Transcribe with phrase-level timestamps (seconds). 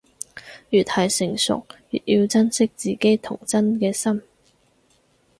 [0.71, 4.23] 越係成熟，越要珍惜自己童真嘅心